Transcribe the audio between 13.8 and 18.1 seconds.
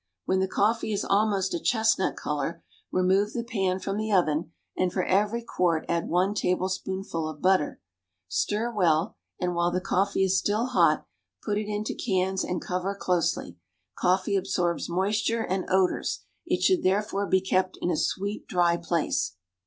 Coffee absorbs moisture and odors. It should therefore be kept in a